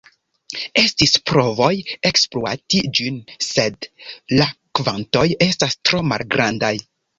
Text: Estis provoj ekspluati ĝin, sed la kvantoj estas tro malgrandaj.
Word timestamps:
Estis 0.83 1.11
provoj 1.31 1.69
ekspluati 2.11 2.81
ĝin, 3.01 3.21
sed 3.49 3.89
la 4.41 4.49
kvantoj 4.81 5.29
estas 5.51 5.81
tro 5.87 6.05
malgrandaj. 6.11 6.75